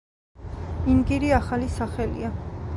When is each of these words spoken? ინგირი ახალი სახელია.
ინგირი 0.93 1.31
ახალი 1.41 1.71
სახელია. 1.77 2.37